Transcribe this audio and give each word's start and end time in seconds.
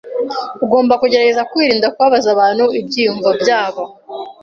Ugomba 0.65 0.93
kugerageza 1.01 1.47
kwirinda 1.51 1.91
kubabaza 1.93 2.29
abantu 2.35 2.65
ibyiyumvo 2.79 3.29
byabo. 3.41 3.83